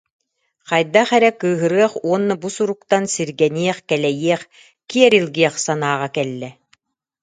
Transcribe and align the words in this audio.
Хайдах 0.69 1.09
эрэ 1.17 1.31
кыыһырыах 1.39 1.93
уонна 2.07 2.35
бу 2.41 2.49
суруктан 2.55 3.03
сиргэниэх, 3.13 3.77
кэлэйиэх, 3.89 4.41
киэр 4.89 5.13
илгиэх 5.19 5.53
санааҕа 5.65 6.09
кэллэ 6.15 6.49